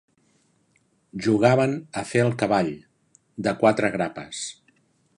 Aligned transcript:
Jugaven 1.25 1.77
a 2.03 2.05
fer 2.13 2.23
el 2.29 2.35
cavall, 2.45 2.75
de 3.49 3.57
quatre 3.63 3.97
grapes. 3.99 4.45